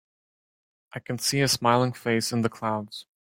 [0.93, 3.05] I can see a smiling face in the clouds.